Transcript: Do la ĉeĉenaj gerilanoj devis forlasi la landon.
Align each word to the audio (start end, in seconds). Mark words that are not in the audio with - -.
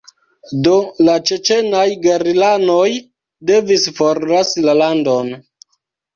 Do 0.67 0.77
la 1.07 1.17
ĉeĉenaj 1.29 1.83
gerilanoj 2.05 2.87
devis 3.53 3.87
forlasi 4.01 4.67
la 4.67 4.77
landon. 4.83 5.33